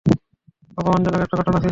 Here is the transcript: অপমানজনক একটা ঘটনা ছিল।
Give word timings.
অপমানজনক 0.77 1.21
একটা 1.21 1.37
ঘটনা 1.39 1.59
ছিল। 1.59 1.69